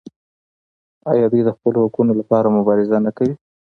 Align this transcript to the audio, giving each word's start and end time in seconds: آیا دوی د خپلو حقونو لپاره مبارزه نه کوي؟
آیا 1.11 1.25
دوی 1.31 1.41
د 1.45 1.49
خپلو 1.55 1.77
حقونو 1.85 2.11
لپاره 2.19 2.53
مبارزه 2.57 2.97
نه 3.05 3.11
کوي؟ 3.17 3.35